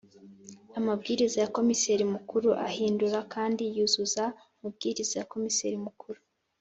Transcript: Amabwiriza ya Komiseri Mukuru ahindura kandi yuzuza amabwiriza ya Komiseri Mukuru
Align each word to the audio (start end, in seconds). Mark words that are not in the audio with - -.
Amabwiriza 0.79 1.37
ya 1.43 1.51
Komiseri 1.55 2.03
Mukuru 2.13 2.49
ahindura 2.67 3.19
kandi 3.33 3.63
yuzuza 3.75 4.23
amabwiriza 4.57 5.13
ya 5.19 5.27
Komiseri 5.31 5.77
Mukuru 5.85 6.19